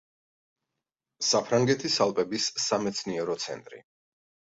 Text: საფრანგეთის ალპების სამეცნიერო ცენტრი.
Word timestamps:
საფრანგეთის 1.27 1.97
ალპების 2.05 2.47
სამეცნიერო 2.63 3.37
ცენტრი. 3.45 3.83